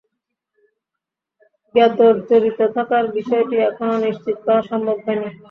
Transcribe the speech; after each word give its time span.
গেতোর 1.75 2.13
জড়িত 2.27 2.59
থাকার 2.75 3.05
বিষয়টি 3.17 3.55
এখনও 3.69 3.97
নিশ্চিত 4.05 4.37
করা 4.45 4.61
সম্ভব 4.69 4.97
হয়নি। 5.05 5.29